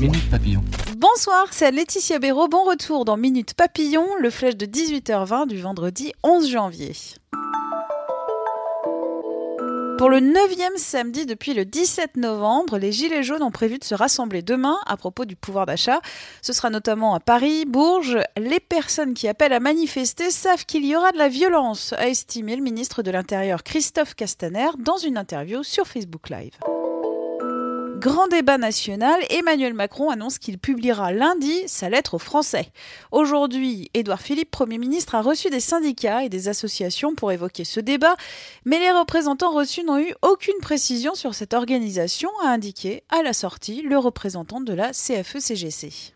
[0.00, 0.62] Minute Papillon.
[0.96, 2.46] Bonsoir, c'est Laetitia Béraud.
[2.46, 6.92] Bon retour dans Minute Papillon, le flèche de 18h20 du vendredi 11 janvier.
[9.98, 13.96] Pour le 9e samedi depuis le 17 novembre, les Gilets jaunes ont prévu de se
[13.96, 16.00] rassembler demain à propos du pouvoir d'achat.
[16.42, 18.20] Ce sera notamment à Paris, Bourges.
[18.36, 22.54] Les personnes qui appellent à manifester savent qu'il y aura de la violence, a estimé
[22.54, 26.52] le ministre de l'Intérieur Christophe Castaner dans une interview sur Facebook Live.
[28.00, 32.70] Grand débat national, Emmanuel Macron annonce qu'il publiera lundi sa lettre aux Français.
[33.10, 37.80] Aujourd'hui, Édouard Philippe, Premier ministre, a reçu des syndicats et des associations pour évoquer ce
[37.80, 38.14] débat,
[38.64, 43.32] mais les représentants reçus n'ont eu aucune précision sur cette organisation, a indiqué à la
[43.32, 46.14] sortie le représentant de la CFE-CGC.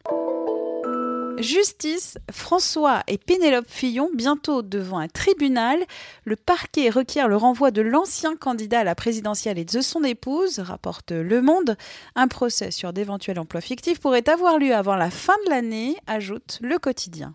[1.43, 5.79] Justice, François et Pénélope Fillon bientôt devant un tribunal.
[6.25, 10.61] Le parquet requiert le renvoi de l'ancien candidat à la présidentielle et de son épouse,
[10.61, 11.77] rapporte Le Monde.
[12.15, 16.59] Un procès sur d'éventuels emplois fictifs pourrait avoir lieu avant la fin de l'année, ajoute
[16.63, 17.35] Le Quotidien.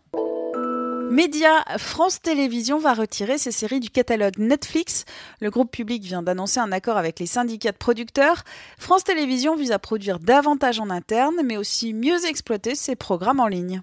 [1.09, 5.05] Média, France Télévisions va retirer ses séries du catalogue Netflix.
[5.39, 8.44] Le groupe public vient d'annoncer un accord avec les syndicats de producteurs.
[8.78, 13.47] France Télévisions vise à produire davantage en interne, mais aussi mieux exploiter ses programmes en
[13.47, 13.81] ligne.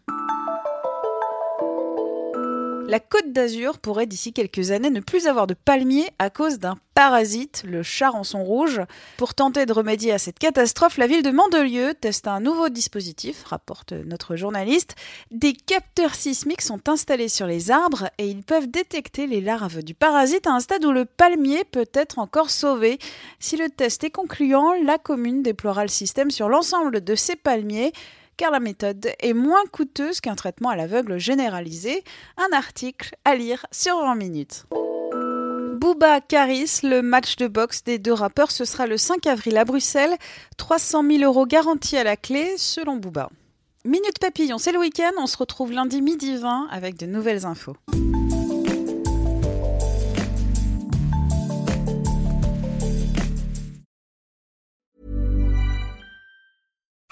[2.86, 6.76] La Côte d'Azur pourrait d'ici quelques années ne plus avoir de palmiers à cause d'un
[6.94, 8.82] parasite, le charançon rouge.
[9.16, 13.42] Pour tenter de remédier à cette catastrophe, la ville de Mandelieu teste un nouveau dispositif,
[13.44, 14.96] rapporte notre journaliste.
[15.30, 19.94] Des capteurs sismiques sont installés sur les arbres et ils peuvent détecter les larves du
[19.94, 22.98] parasite à un stade où le palmier peut être encore sauvé.
[23.40, 27.92] Si le test est concluant, la commune déploiera le système sur l'ensemble de ses palmiers
[28.36, 32.04] car la méthode est moins coûteuse qu'un traitement à l'aveugle généralisé.
[32.36, 34.66] Un article à lire sur 20 minutes.
[35.74, 39.64] Booba Caris, le match de boxe des deux rappeurs, ce sera le 5 avril à
[39.64, 40.16] Bruxelles.
[40.56, 43.28] 300 000 euros garantis à la clé, selon Booba.
[43.84, 45.12] Minute Papillon, c'est le week-end.
[45.18, 47.76] On se retrouve lundi midi 20 avec de nouvelles infos.